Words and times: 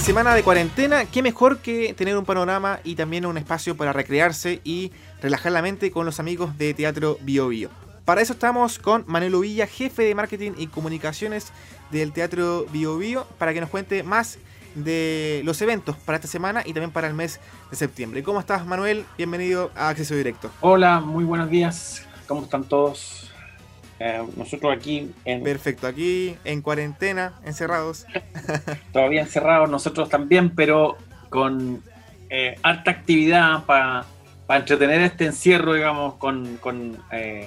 semana 0.00 0.34
de 0.34 0.42
cuarentena, 0.42 1.04
qué 1.04 1.22
mejor 1.22 1.58
que 1.58 1.92
tener 1.92 2.16
un 2.16 2.24
panorama 2.24 2.80
y 2.84 2.94
también 2.94 3.26
un 3.26 3.36
espacio 3.36 3.76
para 3.76 3.92
recrearse 3.92 4.60
y 4.64 4.92
relajar 5.20 5.52
la 5.52 5.60
mente 5.60 5.90
con 5.90 6.06
los 6.06 6.18
amigos 6.18 6.56
de 6.56 6.72
Teatro 6.72 7.18
Bio 7.20 7.48
Bio. 7.48 7.68
Para 8.06 8.22
eso 8.22 8.32
estamos 8.32 8.78
con 8.78 9.04
Manuel 9.06 9.36
Villa, 9.42 9.66
jefe 9.66 10.02
de 10.02 10.14
marketing 10.14 10.52
y 10.56 10.68
comunicaciones 10.68 11.52
del 11.90 12.12
Teatro 12.12 12.66
Bio 12.72 12.96
Bio, 12.96 13.26
para 13.38 13.52
que 13.52 13.60
nos 13.60 13.68
cuente 13.68 14.02
más 14.02 14.38
de 14.74 15.42
los 15.44 15.60
eventos 15.60 15.96
para 15.98 16.16
esta 16.16 16.28
semana 16.28 16.62
y 16.64 16.72
también 16.72 16.92
para 16.92 17.06
el 17.06 17.14
mes 17.14 17.38
de 17.70 17.76
septiembre. 17.76 18.22
¿Cómo 18.22 18.40
estás, 18.40 18.66
Manuel? 18.66 19.04
Bienvenido 19.18 19.70
a 19.76 19.90
Acceso 19.90 20.14
Directo. 20.14 20.50
Hola, 20.62 21.00
muy 21.00 21.24
buenos 21.24 21.50
días. 21.50 22.06
¿Cómo 22.26 22.42
están 22.42 22.64
todos? 22.64 23.30
Eh, 24.02 24.26
nosotros 24.34 24.74
aquí 24.74 25.12
en... 25.26 25.42
Perfecto, 25.42 25.86
aquí 25.86 26.34
en 26.44 26.62
cuarentena, 26.62 27.34
encerrados. 27.44 28.06
Todavía 28.94 29.20
encerrados, 29.20 29.68
nosotros 29.68 30.08
también, 30.08 30.54
pero 30.54 30.96
con 31.28 31.82
eh, 32.30 32.56
alta 32.62 32.90
actividad 32.92 33.64
para 33.66 34.06
entretener 34.48 35.02
este 35.02 35.26
encierro, 35.26 35.74
digamos, 35.74 36.14
con, 36.14 36.56
con 36.56 36.96
eh, 37.12 37.46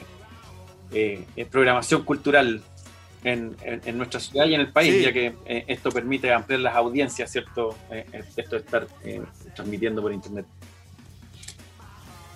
programación 1.49 2.03
cultural 2.03 2.61
en, 3.23 3.55
nuestra 3.97 4.19
ciudad 4.19 4.45
y 4.45 4.53
en 4.53 4.61
el 4.61 4.71
país, 4.71 5.03
ya 5.03 5.11
que 5.11 5.33
esto 5.67 5.89
permite 5.89 6.31
ampliar 6.31 6.59
las 6.59 6.75
audiencias, 6.75 7.31
¿cierto? 7.31 7.75
esto 8.37 8.57
de 8.57 8.61
estar 8.61 8.87
transmitiendo 9.55 10.03
por 10.03 10.13
internet. 10.13 10.45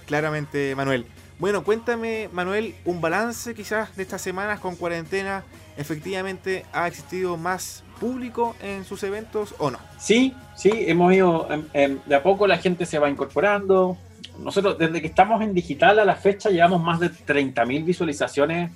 Claramente, 0.07 0.73
Manuel. 0.75 1.05
Bueno, 1.39 1.63
cuéntame, 1.63 2.29
Manuel, 2.31 2.73
un 2.83 2.99
balance 2.99 3.53
quizás 3.53 3.95
de 3.95 4.01
estas 4.01 4.23
semanas 4.23 4.59
con 4.59 4.75
cuarentena. 4.75 5.43
¿Efectivamente 5.77 6.65
ha 6.73 6.87
existido 6.87 7.37
más 7.37 7.83
público 7.99 8.55
en 8.59 8.83
sus 8.85 9.03
eventos 9.03 9.53
o 9.59 9.69
no? 9.69 9.77
Sí, 9.99 10.33
sí, 10.55 10.71
hemos 10.73 11.13
ido, 11.13 11.47
em, 11.51 11.65
em, 11.73 11.99
de 12.07 12.15
a 12.15 12.23
poco 12.23 12.47
la 12.47 12.57
gente 12.57 12.87
se 12.87 12.97
va 12.97 13.07
incorporando. 13.07 13.97
Nosotros, 14.39 14.79
desde 14.79 14.99
que 14.99 15.07
estamos 15.07 15.43
en 15.43 15.53
digital 15.53 15.99
a 15.99 16.05
la 16.05 16.15
fecha, 16.15 16.49
llevamos 16.49 16.81
más 16.81 16.99
de 16.99 17.11
30.000 17.11 17.85
visualizaciones 17.85 18.71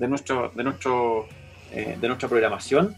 de, 0.00 0.08
nuestro, 0.08 0.50
de, 0.52 0.64
nuestro, 0.64 1.28
eh, 1.70 1.96
de 2.00 2.08
nuestra 2.08 2.28
programación, 2.28 2.96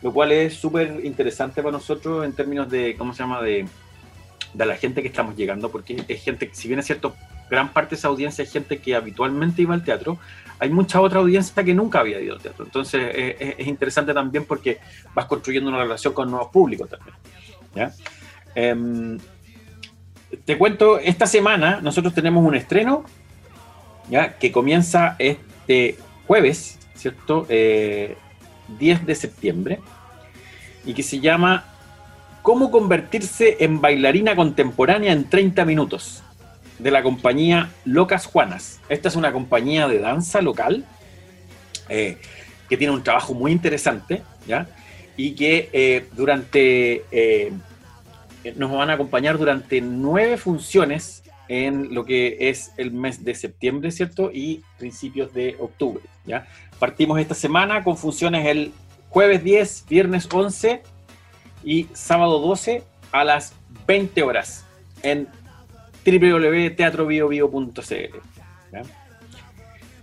lo 0.00 0.10
cual 0.10 0.32
es 0.32 0.54
súper 0.54 1.04
interesante 1.04 1.62
para 1.62 1.72
nosotros 1.72 2.24
en 2.24 2.32
términos 2.32 2.70
de, 2.70 2.96
¿cómo 2.96 3.12
se 3.12 3.24
llama?, 3.24 3.42
de, 3.42 3.66
de 4.54 4.66
la 4.66 4.76
gente 4.76 5.02
que 5.02 5.08
estamos 5.08 5.36
llegando, 5.36 5.70
porque 5.70 6.02
es 6.08 6.22
gente, 6.22 6.48
si 6.54 6.68
bien 6.68 6.80
es 6.80 6.86
cierto, 6.86 7.14
gran 7.50 7.72
parte 7.72 7.90
de 7.90 7.96
esa 7.96 8.08
audiencia 8.08 8.42
es 8.42 8.52
gente 8.52 8.78
que 8.78 8.94
habitualmente 8.94 9.62
iba 9.62 9.74
al 9.74 9.84
teatro, 9.84 10.18
hay 10.58 10.70
mucha 10.70 11.00
otra 11.00 11.20
audiencia 11.20 11.62
que 11.62 11.74
nunca 11.74 12.00
había 12.00 12.20
ido 12.20 12.34
al 12.34 12.40
teatro. 12.40 12.64
Entonces 12.64 13.02
es, 13.38 13.66
interesante 13.66 14.14
también 14.14 14.44
porque 14.44 14.78
vas 15.14 15.26
construyendo 15.26 15.68
una 15.68 15.78
relación 15.78 16.14
con 16.14 16.30
nuevos 16.30 16.48
públicos 16.48 16.88
también. 16.88 17.90
Em, 18.54 19.18
te 20.44 20.56
cuento, 20.58 20.98
esta 20.98 21.26
semana 21.26 21.80
nosotros 21.80 22.14
tenemos 22.14 22.44
un 22.44 22.54
estreno 22.54 23.04
¿ya? 24.08 24.38
que 24.38 24.52
comienza 24.52 25.16
este 25.18 25.98
jueves, 26.26 26.78
¿cierto? 26.94 27.46
10 27.48 27.50
eh, 27.50 28.16
de 28.78 29.14
septiembre, 29.14 29.80
y 30.84 30.94
que 30.94 31.02
se 31.02 31.20
llama 31.20 31.64
¿Cómo 32.42 32.70
convertirse 32.70 33.56
en 33.60 33.80
bailarina 33.80 34.36
contemporánea 34.36 35.12
en 35.12 35.30
30 35.30 35.64
minutos? 35.64 36.22
De 36.78 36.90
la 36.90 37.02
compañía 37.02 37.70
Locas 37.84 38.26
Juanas. 38.26 38.80
Esta 38.88 39.08
es 39.08 39.16
una 39.16 39.32
compañía 39.32 39.88
de 39.88 39.98
danza 39.98 40.42
local 40.42 40.84
eh, 41.88 42.18
que 42.68 42.76
tiene 42.76 42.92
un 42.92 43.02
trabajo 43.02 43.34
muy 43.34 43.52
interesante, 43.52 44.22
¿ya? 44.46 44.66
Y 45.16 45.34
que 45.34 45.68
eh, 45.72 46.08
durante 46.12 47.04
eh, 47.12 47.52
nos 48.56 48.72
van 48.72 48.90
a 48.90 48.94
acompañar 48.94 49.38
durante 49.38 49.80
nueve 49.80 50.36
funciones 50.36 51.22
en 51.46 51.94
lo 51.94 52.04
que 52.04 52.36
es 52.40 52.72
el 52.78 52.90
mes 52.90 53.24
de 53.24 53.34
septiembre, 53.34 53.90
¿cierto? 53.90 54.30
Y 54.32 54.62
principios 54.78 55.32
de 55.32 55.56
octubre, 55.60 56.02
¿ya? 56.24 56.46
Partimos 56.78 57.20
esta 57.20 57.34
semana 57.34 57.84
con 57.84 57.96
funciones 57.96 58.46
el 58.46 58.72
jueves 59.10 59.44
10, 59.44 59.84
viernes 59.88 60.28
11 60.32 60.82
y 61.62 61.86
sábado 61.92 62.40
12 62.40 62.82
a 63.12 63.24
las 63.24 63.54
20 63.86 64.22
horas 64.22 64.64
en 65.02 65.28
www.teatrobiobio.cl. 66.04 68.16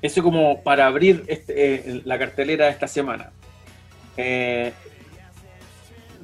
Eso 0.02 0.24
como 0.24 0.64
para 0.64 0.88
abrir 0.88 1.24
este, 1.28 1.76
eh, 1.76 2.02
la 2.06 2.18
cartelera 2.18 2.66
de 2.66 2.72
esta 2.72 2.88
semana. 2.88 3.30
Eh, 4.18 4.74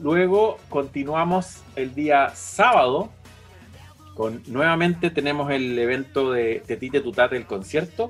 luego 0.02 0.58
continuamos 0.70 1.62
el 1.76 1.94
día 1.94 2.32
sábado 2.34 3.12
con 4.18 4.42
nuevamente 4.48 5.12
tenemos 5.12 5.52
el 5.52 5.78
evento 5.78 6.32
de 6.32 6.64
Tetite 6.66 7.02
Tutate, 7.02 7.38
el 7.38 7.46
concierto, 7.46 8.10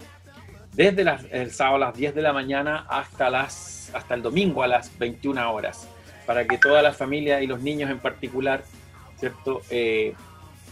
desde 0.71 1.03
el 1.31 1.51
sábado 1.51 1.75
a 1.75 1.79
las 1.79 1.97
10 1.97 2.15
de 2.15 2.21
la 2.21 2.31
mañana 2.31 2.85
hasta 2.87 3.27
el 4.11 4.21
domingo 4.21 4.63
a 4.63 4.67
las 4.67 4.97
21 4.97 5.51
horas, 5.51 5.85
para 6.25 6.47
que 6.47 6.57
toda 6.57 6.81
la 6.81 6.93
familia 6.93 7.41
y 7.41 7.47
los 7.47 7.61
niños 7.61 7.91
en 7.91 7.99
particular, 7.99 8.63
¿cierto? 9.19 9.59
Eh, 9.69 10.13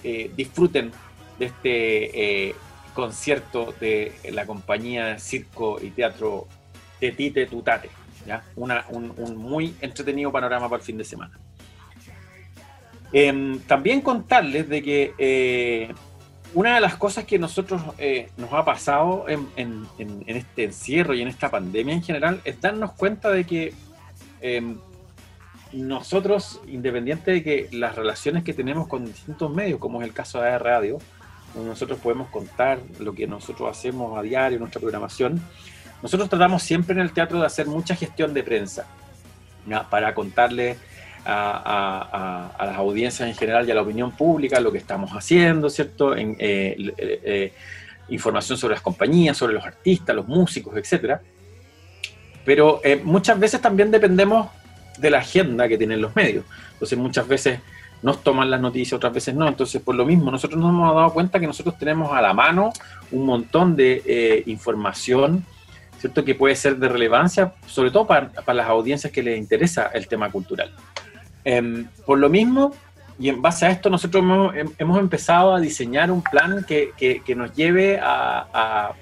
eh, 0.08 0.30
disfruten 0.36 0.92
de 1.40 1.46
este 1.48 2.50
eh, 2.50 2.56
concierto 2.94 3.74
de 3.80 4.14
la 4.32 4.46
compañía 4.46 5.06
de 5.06 5.20
circo 5.20 5.80
y 5.82 5.90
teatro 5.90 6.48
Tetite 7.00 7.48
Tutate. 7.48 7.90
¿ya? 8.28 8.44
un, 8.56 9.36
muy 9.36 9.76
entretenido 9.82 10.32
panorama 10.32 10.70
para 10.70 10.80
el 10.80 10.86
fin 10.86 11.00
de 11.00 11.04
semana. 11.04 11.40
Em, 13.12 13.58
también 13.62 14.02
contarles 14.02 14.70
de 14.70 14.84
que 14.84 15.14
eh, 15.18 15.92
una 16.54 16.76
de 16.76 16.82
las 16.82 16.96
cosas 16.98 17.26
que 17.26 17.40
nosotros 17.40 17.82
nos 18.38 18.54
ha 18.54 18.64
pasado 18.64 19.26
en, 19.28 19.48
en, 19.58 20.24
este 20.28 20.66
encierro 20.66 21.16
y 21.16 21.22
en 21.24 21.30
esta 21.30 21.50
pandemia 21.50 21.96
en 21.96 22.04
general 22.04 22.42
es 22.44 22.62
darnos 22.62 22.92
cuenta 22.92 23.32
de 23.32 23.44
que 23.44 23.74
em, 24.40 24.78
nosotros, 25.76 26.62
independiente 26.68 27.32
de 27.32 27.44
que 27.44 27.70
las 27.72 27.96
relaciones 27.96 28.44
que 28.44 28.54
tenemos 28.54 28.88
con 28.88 29.06
distintos 29.06 29.54
medios, 29.54 29.80
como 29.80 30.02
es 30.02 30.08
el 30.08 30.14
caso 30.14 30.42
de 30.42 30.58
Radio, 30.58 31.00
nosotros 31.56 32.00
podemos 32.00 32.30
contar 32.30 32.80
lo 33.00 33.14
que 33.14 33.28
nosotros 33.28 33.70
hacemos 33.70 34.18
a 34.18 34.22
diario, 34.22 34.60
nuestra 34.60 34.82
programación, 34.82 35.42
nosotros 36.02 36.30
tratamos 36.30 36.64
siempre 36.64 36.94
en 36.96 37.02
el 37.02 37.14
teatro 37.14 37.40
de 37.40 37.46
hacer 37.46 37.68
mucha 37.68 37.96
gestión 37.96 38.34
de 38.34 38.44
prensa, 38.44 38.86
para 39.90 40.14
contarle 40.14 40.78
a, 41.26 42.52
las 42.60 42.78
audiencias 42.78 43.28
en 43.28 43.36
general 43.36 43.68
y 43.68 43.72
a 43.72 43.76
la 43.76 43.82
opinión 43.82 44.12
pública 44.12 44.60
lo 44.60 44.72
que 44.72 44.78
estamos 44.78 45.12
haciendo, 45.12 45.70
¿cierto? 45.70 46.16
Eh, 46.16 46.36
eh, 46.40 46.94
eh, 46.98 47.54
información 48.10 48.58
sobre 48.58 48.76
las 48.76 48.82
compañías, 48.82 49.36
sobre 49.36 49.54
los 49.54 49.66
artistas, 49.66 50.16
los 50.16 50.28
músicos, 50.28 50.76
etc. 50.78 51.20
Pero 52.46 52.82
muchas 53.04 53.40
veces 53.40 53.60
también 53.60 53.90
dependemos 53.90 54.50
de 54.98 55.10
la 55.10 55.20
agenda 55.20 55.68
que 55.68 55.78
tienen 55.78 56.02
los 56.02 56.16
medios. 56.16 56.46
Entonces 56.74 56.98
muchas 56.98 57.28
veces 57.28 57.60
nos 58.02 58.24
toman 58.24 58.52
las 58.52 58.62
noticias, 58.62 58.94
otras 58.94 59.14
veces 59.14 59.34
no. 59.36 59.48
Entonces, 59.48 59.82
por 59.82 59.96
lo 59.96 60.06
mismo, 60.06 60.32
nosotros 60.32 60.60
nos 60.60 60.70
hemos 60.70 60.94
dado 60.94 61.12
cuenta 61.14 61.40
que 61.40 61.48
nosotros 61.48 61.78
tenemos 61.78 62.12
a 62.16 62.22
la 62.22 62.34
mano 62.34 62.72
un 63.12 63.26
montón 63.26 63.76
de 63.76 64.04
eh, 64.06 64.44
información, 64.46 65.46
¿cierto? 66.00 66.24
Que 66.24 66.36
puede 66.36 66.56
ser 66.56 66.78
de 66.78 66.88
relevancia, 66.88 67.54
sobre 67.66 67.92
todo 67.92 68.06
para, 68.06 68.32
las 68.54 68.68
audiencias 68.68 69.12
que 69.12 69.24
les 69.24 69.38
interesa 69.38 69.88
el 69.94 70.08
tema 70.08 70.30
cultural. 70.32 70.72
Em, 71.44 71.88
por 72.06 72.20
lo 72.20 72.30
mismo, 72.30 72.76
y 73.18 73.30
en 73.30 73.42
base 73.42 73.66
a 73.66 73.72
esto, 73.72 73.90
nosotros 73.90 74.24
hemos, 74.78 75.00
empezado 75.00 75.56
a 75.56 75.60
diseñar 75.60 76.12
un 76.12 76.22
plan 76.22 76.66
que, 76.68 77.24
nos 77.36 77.56
lleve 77.56 78.00
a, 78.00 78.94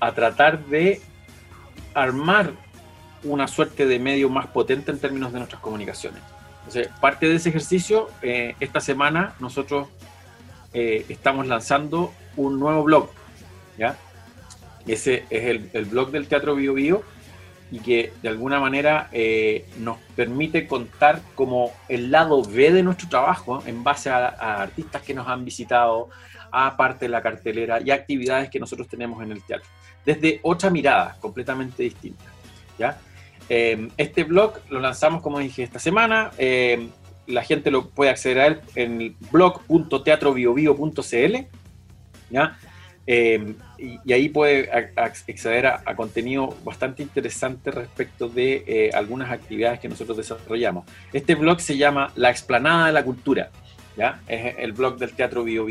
a 0.00 0.12
tratar 0.12 0.64
de 0.66 1.00
armar 1.94 2.52
una 3.24 3.48
suerte 3.48 3.86
de 3.86 3.98
medio 3.98 4.28
más 4.28 4.46
potente 4.48 4.90
en 4.90 4.98
términos 4.98 5.32
de 5.32 5.38
nuestras 5.38 5.60
comunicaciones. 5.60 6.22
Entonces, 6.58 6.88
parte 7.00 7.28
de 7.28 7.36
ese 7.36 7.48
ejercicio, 7.48 8.10
eh, 8.22 8.54
esta 8.60 8.80
semana 8.80 9.34
nosotros 9.40 9.88
eh, 10.74 11.06
estamos 11.08 11.46
lanzando 11.46 12.12
un 12.36 12.60
nuevo 12.60 12.84
blog, 12.84 13.10
¿ya? 13.78 13.96
Ese 14.86 15.24
es 15.30 15.44
el, 15.72 15.84
blog 15.86 16.10
del 16.10 16.28
Teatro 16.28 16.54
Bio 16.54 16.74
Bio 16.74 17.02
y 17.70 17.80
que 17.80 18.12
de 18.22 18.28
alguna 18.28 18.60
manera 18.60 19.08
eh, 19.12 19.66
nos 19.78 19.98
permite 20.16 20.66
contar 20.66 21.20
como 21.34 21.72
el 21.88 22.10
lado 22.10 22.42
B 22.42 22.72
de 22.72 22.82
nuestro 22.82 23.08
trabajo 23.08 23.62
en 23.66 23.84
base 23.84 24.08
a, 24.08 24.28
a, 24.28 24.62
artistas 24.62 25.02
que 25.02 25.12
nos 25.12 25.28
han 25.28 25.44
visitado, 25.44 26.08
a 26.50 26.76
parte 26.76 27.04
de 27.06 27.10
la 27.10 27.22
cartelera 27.22 27.80
y 27.80 27.90
actividades 27.90 28.48
que 28.48 28.58
nosotros 28.58 28.88
tenemos 28.88 29.22
en 29.22 29.32
el 29.32 29.42
teatro, 29.42 29.68
desde 30.04 30.40
otra 30.42 30.70
mirada 30.70 31.16
completamente 31.20 31.82
distinta. 31.82 32.24
¿ya? 32.78 32.98
Em, 33.48 33.88
este 33.96 34.24
blog 34.24 34.54
lo 34.68 34.80
lanzamos, 34.80 35.22
como 35.22 35.38
dije, 35.38 35.62
esta 35.62 35.78
semana. 35.78 36.32
Em, 36.38 36.88
la 37.26 37.42
gente 37.42 37.70
lo 37.70 37.88
puede 37.90 38.10
acceder 38.10 38.40
a 38.40 38.46
él 38.46 38.60
en 38.74 39.16
blog.teatrobiobio.cl. 39.30 41.36
Eh, 43.10 43.54
y, 43.78 44.12
ahí 44.12 44.28
puede 44.28 44.70
acceder 44.96 45.66
a, 45.66 45.96
contenido 45.96 46.54
bastante 46.62 47.02
interesante 47.02 47.70
respecto 47.70 48.28
de 48.28 48.64
eh, 48.66 48.90
algunas 48.92 49.30
actividades 49.30 49.80
que 49.80 49.88
nosotros 49.88 50.18
desarrollamos. 50.18 50.84
Este 51.12 51.34
blog 51.34 51.60
se 51.60 51.78
llama 51.78 52.12
La 52.16 52.28
Explanada 52.30 52.88
de 52.88 52.92
la 52.92 53.02
Cultura, 53.02 53.48
¿ya? 53.96 54.20
Es 54.28 54.56
el 54.58 54.72
blog 54.72 54.98
del 54.98 55.12
Teatro 55.12 55.42
Bio. 55.44 55.66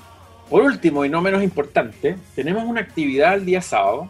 por 0.49 0.63
último, 0.63 1.05
y 1.05 1.09
no 1.09 1.21
menos 1.21 1.43
importante, 1.43 2.17
tenemos 2.35 2.63
una 2.63 2.81
actividad 2.81 3.35
el 3.35 3.45
día 3.45 3.61
sábado 3.61 4.09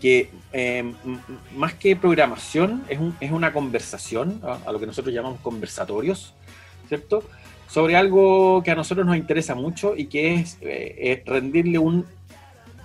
que 0.00 0.30
em, 0.52 0.94
más 1.56 1.74
que 1.74 1.96
programación 1.96 2.84
es, 2.88 3.30
una 3.30 3.52
conversación, 3.52 4.40
a, 4.42 4.70
lo 4.70 4.78
que 4.78 4.86
nosotros 4.86 5.14
llamamos 5.14 5.40
conversatorios, 5.40 6.34
¿cierto? 6.88 7.24
Sobre 7.68 7.96
algo 7.96 8.62
que 8.62 8.70
a 8.70 8.74
nosotros 8.74 9.06
nos 9.06 9.16
interesa 9.16 9.54
mucho 9.54 9.96
y 9.96 10.06
que 10.06 10.34
es, 10.34 10.58
eh, 10.60 11.22
rendirle 11.26 11.78
un 11.78 12.06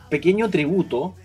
pequeño 0.10 0.50
tributo 0.50 1.16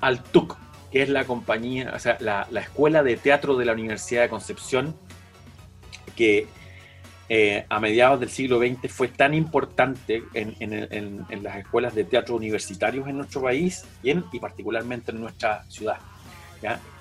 al 0.00 0.22
TUC, 0.22 0.56
que 0.92 1.02
es 1.02 1.08
la 1.08 1.24
compañía, 1.24 1.92
o 1.94 1.98
sea, 1.98 2.16
la, 2.20 2.46
la 2.50 2.60
Escuela 2.60 3.02
de 3.02 3.16
Teatro 3.16 3.56
de 3.56 3.64
la 3.64 3.72
Universidad 3.72 4.22
de 4.22 4.28
Concepción, 4.28 4.94
que 6.14 6.46
eh, 7.32 7.64
a 7.68 7.78
mediados 7.78 8.18
del 8.18 8.28
siglo 8.28 8.58
XX 8.58 8.92
fue 8.92 9.06
tan 9.06 9.34
importante 9.34 10.24
en, 10.34 11.26
las 11.44 11.58
escuelas 11.58 11.94
de 11.94 12.02
teatro 12.02 12.34
universitarios 12.34 13.06
en 13.06 13.18
nuestro 13.18 13.42
país 13.42 13.84
y, 14.02 14.12
particularmente 14.40 15.12
en 15.12 15.20
nuestra 15.20 15.62
ciudad. 15.68 15.98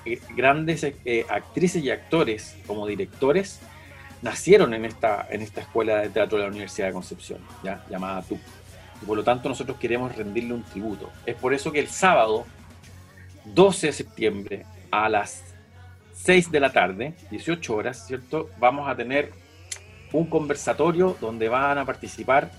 Eh, 0.06 0.22
grandes 0.36 0.84
eh, 0.84 1.26
actrices 1.28 1.84
y 1.84 1.90
actores 1.90 2.56
como 2.68 2.86
directores 2.86 3.60
nacieron 4.22 4.76
en 4.76 4.86
esta, 4.86 5.28
en 5.32 5.42
esta 5.42 5.62
escuela 5.62 5.98
de 5.98 6.10
teatro 6.10 6.38
de 6.38 6.44
la 6.44 6.52
Universidad 6.52 6.90
de 6.90 6.94
Concepción, 6.94 7.40
¿ya? 7.64 7.84
llamada 7.90 8.22
TUC. 8.22 8.40
Por 9.08 9.18
lo 9.18 9.24
tanto 9.24 9.50
nosotros 9.50 9.78
queremos 9.80 10.16
rendirle 10.16 10.54
un 10.54 10.62
tributo. 10.62 11.10
Es 11.26 11.38
por 11.38 11.56
eso 11.56 11.72
que 11.72 11.80
el 11.80 11.88
sábado 11.88 12.46
12 13.46 13.88
de 13.88 13.94
septiembre 13.94 14.66
a 14.92 15.10
las 15.10 15.44
6 16.14 16.52
de 16.52 16.60
la 16.60 16.72
tarde, 16.72 17.16
18 17.32 17.76
horas, 17.76 18.06
¿cierto? 18.06 18.52
Vamos 18.60 18.88
a 18.88 18.96
tener 18.96 19.49
un 20.14 20.26
conversatorio 20.26 21.18
donde 21.22 21.50
van 21.50 21.78
a 21.78 21.86
participar, 21.86 22.52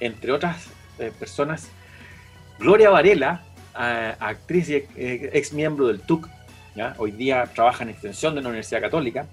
entre 0.00 0.32
otras 0.32 0.68
eh, 0.98 1.12
personas, 1.18 1.68
Gloria 2.58 2.90
Varela, 2.90 3.42
actriz 3.74 4.70
y 4.70 4.74
eh, 4.74 5.30
ex 5.34 5.52
miembro 5.52 5.88
del 5.88 6.00
TUC, 6.00 6.28
hoy 6.96 7.10
día 7.10 7.44
trabaja 7.54 7.84
en 7.84 7.90
extensión 7.90 8.34
de 8.34 8.40
la 8.40 8.48
Universidad 8.48 8.80
Católica, 8.80 9.26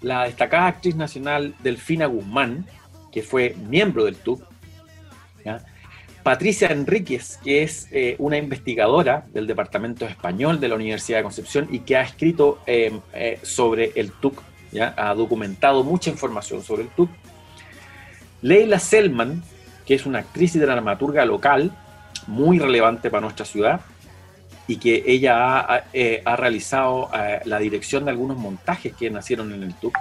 la 0.00 0.24
destacada 0.24 0.68
actriz 0.68 0.94
nacional 0.94 1.54
Delfina 1.60 2.06
Guzmán, 2.06 2.64
que 3.10 3.22
fue 3.22 3.56
miembro 3.68 4.04
del 4.04 4.16
TUC, 4.16 4.42
Patricia 6.22 6.68
Enríquez, 6.68 7.38
que 7.42 7.62
es 7.62 7.88
eh, 7.92 8.16
una 8.18 8.36
investigadora 8.36 9.26
del 9.32 9.46
Departamento 9.46 10.06
Español 10.06 10.58
de 10.58 10.68
la 10.68 10.74
Universidad 10.74 11.18
de 11.18 11.22
Concepción 11.22 11.68
y 11.70 11.80
que 11.80 11.96
ha 11.96 12.02
escrito 12.02 12.60
sobre 13.42 13.92
el 13.94 14.12
TUC 14.12 14.42
ha 14.96 15.14
documentado 15.14 15.84
mucha 15.84 16.10
información 16.10 16.62
sobre 16.62 16.82
el 16.82 16.88
TUC. 16.88 17.10
Leila 18.42 18.78
Selman, 18.78 19.42
que 19.86 19.94
es 19.94 20.06
una 20.06 20.18
actriz 20.20 20.54
y 20.56 20.58
dramaturga 20.58 21.24
local 21.24 21.72
muy 22.26 22.58
relevante 22.58 23.10
para 23.10 23.22
nuestra 23.22 23.46
ciudad 23.46 23.80
y 24.68 24.76
que 24.76 25.04
ella 25.06 25.60
ha, 25.60 25.84
eh, 25.92 26.22
realizado 26.36 27.08
eh, 27.14 27.40
la 27.44 27.58
dirección 27.58 28.04
de 28.04 28.10
algunos 28.10 28.36
montajes 28.36 28.94
que 28.94 29.10
nacieron 29.10 29.52
en 29.52 29.62
el 29.62 29.74
TUC. 29.74 29.96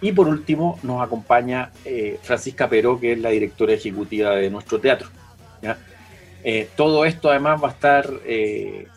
Y 0.00 0.12
por 0.12 0.28
último 0.28 0.78
nos 0.82 1.02
acompaña 1.02 1.70
eh, 1.84 2.18
Francisca 2.22 2.68
Peró, 2.68 3.00
que 3.00 3.12
es 3.12 3.18
la 3.18 3.30
directora 3.30 3.72
ejecutiva 3.72 4.30
de 4.30 4.50
nuestro 4.50 4.78
teatro. 4.78 5.08
todo 6.76 7.04
esto 7.04 7.30
además 7.30 7.62
va 7.62 7.68
a 7.68 7.72
estar 7.72 8.08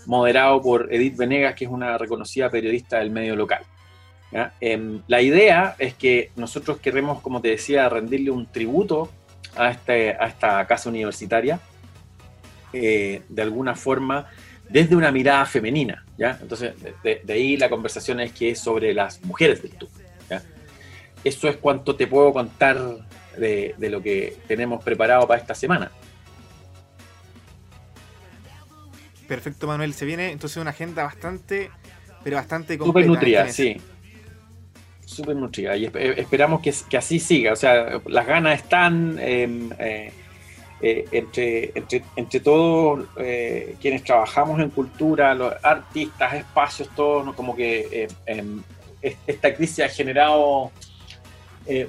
moderado 0.06 0.62
por 0.62 0.94
Edith 0.94 1.18
Venegas, 1.18 1.56
que 1.56 1.66
es 1.66 1.71
una 1.71 1.98
reconocida 1.98 2.50
periodista 2.50 3.00
del 3.00 3.12
medio 3.12 3.36
local. 3.36 3.63
Em, 4.31 5.02
la 5.08 5.22
idea 5.22 5.76
es 5.80 5.96
que 5.96 6.31
nosotros 6.36 6.78
queremos, 6.80 7.22
como 7.22 7.42
te 7.42 7.50
decía, 7.50 7.90
rendirle 7.90 8.31
un 8.31 8.46
tributo 8.46 9.10
a, 9.56 9.72
este, 9.72 10.12
a 10.12 10.28
esta 10.28 10.66
casa 10.68 10.90
universitaria, 10.90 11.60
eh, 12.72 13.24
de 13.28 13.42
alguna 13.42 13.76
forma, 13.76 14.28
desde 14.70 14.96
una 14.96 15.12
mirada 15.12 15.46
femenina. 15.46 16.06
¿ya? 16.18 16.38
Entonces, 16.42 16.74
de, 17.04 17.24
ahí 17.28 17.58
la 17.58 17.70
conversación 17.70 18.20
es 18.20 18.31
que 18.31 18.52
es 18.52 18.60
sobre 18.60 18.94
las 18.94 19.24
mujeres 19.24 19.62
del 19.64 19.72
TUC. 19.72 19.90
Eso 21.22 21.50
es 21.50 21.58
cuanto 21.58 21.98
te 21.98 22.08
puedo 22.08 22.31
contar 22.31 22.80
de, 23.38 23.76
de 23.78 23.90
lo 23.90 24.02
que 24.02 24.38
tenemos 24.48 24.81
preparado 24.81 25.28
para 25.28 25.42
esta 25.42 25.54
semana. 25.54 25.92
Perfecto, 29.28 29.68
Manuel. 29.68 29.94
Se 29.94 30.06
viene 30.06 30.31
entonces 30.31 30.56
una 30.58 30.70
agenda 30.70 31.04
bastante, 31.04 31.72
pero 32.24 32.38
bastante 32.38 32.78
completa. 32.78 33.06
Súper 33.06 33.08
nutrida, 33.08 33.50
sí 33.50 33.81
súper 35.10 35.36
nutrida 35.36 35.76
y 35.76 35.86
esperamos 36.18 36.62
que, 36.62 36.74
que, 36.90 36.98
así 36.98 37.20
siga. 37.20 37.54
O 37.54 37.56
sea, 37.56 38.00
las 38.06 38.28
ganas 38.28 38.62
están 38.62 39.18
em, 39.20 39.70
eh, 39.80 40.14
eh, 40.82 41.06
entre, 41.12 41.72
entre, 41.76 42.04
entre, 42.16 42.40
todos 42.40 43.06
eh, 43.18 43.76
quienes 43.82 44.04
trabajamos 44.04 44.60
en 44.60 44.70
cultura, 44.70 45.34
los 45.34 45.54
artistas, 45.64 46.36
espacios, 46.36 46.90
todos, 46.96 47.36
como 47.36 47.56
que 47.56 48.08
em, 48.26 48.62
esta 49.26 49.54
crisis 49.56 49.86
ha 49.86 49.90
generado 49.90 50.72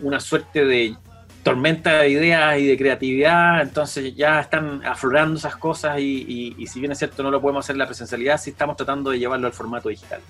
una 0.02 0.20
suerte 0.20 0.64
de 0.66 0.94
tormenta 1.42 2.00
de 2.00 2.10
ideas 2.10 2.58
y 2.58 2.66
de 2.66 2.76
creatividad, 2.76 3.62
entonces 3.62 4.14
ya 4.14 4.40
están 4.40 4.84
aflorando 4.84 5.38
esas 5.38 5.56
cosas 5.56 5.98
y, 5.98 6.54
y 6.58 6.66
si 6.66 6.80
bien 6.80 6.92
es 6.92 6.98
cierto 6.98 7.22
no 7.22 7.30
lo 7.30 7.40
podemos 7.40 7.64
hacer 7.64 7.74
en 7.74 7.78
la 7.78 7.86
presencialidad, 7.86 8.38
sí 8.38 8.50
estamos 8.50 8.76
tratando 8.76 9.10
de 9.10 9.18
llevarlo 9.18 9.46
al 9.46 9.54
formato 9.54 9.88
digital. 9.88 10.20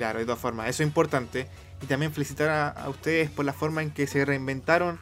Claro, 0.00 0.18
de 0.18 0.24
todas 0.24 0.40
formas, 0.40 0.66
eso 0.66 0.82
es 0.82 0.86
importante. 0.86 1.46
Y 1.82 1.84
también 1.84 2.10
felicitar 2.10 2.74
a, 2.74 2.88
ustedes 2.88 3.28
por 3.28 3.44
la 3.44 3.52
forma 3.52 3.82
en 3.82 3.90
que 3.90 4.06
se 4.06 4.24
reinventaron 4.24 4.98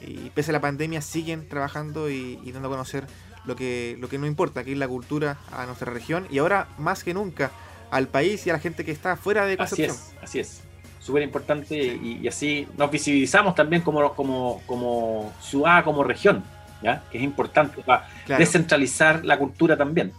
y 0.00 0.30
pese 0.30 0.52
a 0.52 0.54
la 0.54 0.60
pandemia 0.62 1.02
siguen 1.02 1.46
trabajando 1.46 2.08
y, 2.08 2.40
dando 2.50 2.68
a 2.68 2.70
conocer 2.70 3.06
lo 3.44 3.56
que, 3.56 3.98
lo 4.00 4.08
que 4.08 4.16
no 4.16 4.26
importa, 4.26 4.64
que 4.64 4.72
es 4.72 4.78
la 4.78 4.88
cultura 4.88 5.36
a 5.52 5.66
nuestra 5.66 5.92
región 5.92 6.26
y 6.30 6.38
ahora 6.38 6.66
más 6.78 7.04
que 7.04 7.12
nunca 7.12 7.50
al 7.90 8.08
país 8.08 8.46
y 8.46 8.48
a 8.48 8.54
la 8.54 8.58
gente 8.58 8.86
que 8.86 8.90
está 8.90 9.18
fuera 9.18 9.44
de 9.44 9.58
Concepción. 9.58 9.90
Así 9.90 10.14
es, 10.16 10.22
así 10.22 10.38
es. 10.40 10.62
Súper 10.98 11.24
importante 11.24 11.76
y, 11.76 12.26
así 12.26 12.66
nos 12.78 12.90
visibilizamos 12.90 13.54
también 13.54 13.82
como, 13.82 14.14
como, 14.14 14.62
como 14.64 15.30
ciudad, 15.42 15.84
como 15.84 16.04
región, 16.04 16.42
¿ya? 16.82 17.04
que 17.12 17.18
es 17.18 17.24
importante 17.24 17.82
para 17.82 18.08
descentralizar 18.26 19.26
la 19.26 19.38
cultura 19.38 19.76
también. 19.76 20.10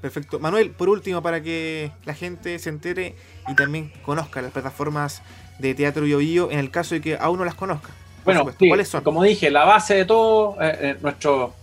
Perfecto. 0.00 0.38
Manuel, 0.38 0.70
por 0.70 0.88
último, 0.88 1.22
para 1.22 1.42
que 1.42 1.90
la 2.04 2.14
gente 2.14 2.58
se 2.58 2.68
entere 2.68 3.14
y 3.48 3.54
también 3.54 3.92
conozca 4.02 4.42
las 4.42 4.52
plataformas 4.52 5.22
de 5.58 5.74
Teatro 5.74 6.04
Bio, 6.04 6.50
en 6.50 6.58
el 6.58 6.70
caso 6.70 6.94
de 6.94 7.00
que 7.00 7.16
aún 7.16 7.38
no 7.38 7.44
las 7.44 7.54
conozca. 7.54 7.90
Bueno, 8.24 8.46
¿cuáles 8.58 8.88
son? 8.88 9.02
Como 9.04 9.22
dije, 9.22 9.50
la 9.50 9.64
base 9.64 9.94
de 9.94 10.04
todo, 10.04 10.60
eh, 10.60 10.78
eh, 10.80 10.96
nuestro, 11.00 11.54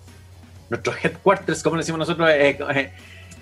nuestro 0.70 0.94
headquarters, 1.02 1.62
como 1.62 1.78
decimos 1.78 2.00
nosotros, 2.00 2.30
es 2.30 2.58
eh, 2.60 2.92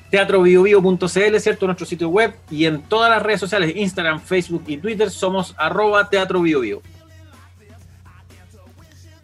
teatrobiobio.cl, 0.10 1.40
¿cierto? 1.40 1.68
Nuestro 1.68 1.86
sitio 1.86 2.10
web 2.10 2.34
y 2.50 2.66
en 2.66 2.82
todas 2.82 3.12
las 3.12 3.22
redes 3.22 3.40
sociales, 3.40 3.74
Instagram, 3.76 4.20
Facebook 4.20 4.64
y 4.68 4.78
Twitter, 4.78 5.10
somos 5.12 5.54
arroba 5.58 6.10
teatrobiobio. 6.10 6.82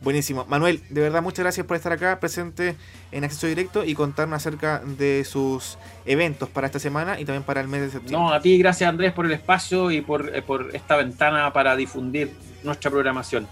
Buenísimo. 0.07 0.45
Manuel, 0.47 0.81
de 0.87 1.01
verdad 1.01 1.21
muchas 1.21 1.39
gracias 1.39 1.65
por 1.65 1.75
estar 1.75 1.91
acá 1.91 2.17
presente 2.21 2.77
en 3.11 3.25
Acceso 3.25 3.45
Directo 3.45 3.83
y 3.83 3.93
contarnos 3.93 4.37
acerca 4.37 4.79
de 4.79 5.25
sus 5.25 5.77
eventos 6.05 6.47
para 6.47 6.67
esta 6.67 6.79
semana 6.79 7.19
y 7.19 7.25
también 7.25 7.43
para 7.43 7.59
el 7.59 7.67
mes 7.67 7.81
de 7.81 7.89
septiembre. 7.89 8.17
No, 8.17 8.31
a 8.31 8.39
ti 8.39 8.57
gracias 8.57 8.89
Andrés 8.89 9.11
por 9.11 9.25
el 9.25 9.33
espacio 9.33 9.91
y 9.91 9.99
por, 9.99 10.33
eh, 10.33 10.45
esta 10.71 10.95
ventana 10.95 11.51
para 11.51 11.75
difundir 11.75 12.31
nuestra 12.63 12.89
programación. 12.89 13.49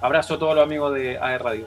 Abrazo 0.00 0.34
a 0.34 0.38
todos 0.38 0.54
los 0.54 0.62
amigos 0.62 0.94
de 0.94 1.18
AE 1.18 1.36
Radio. 1.36 1.66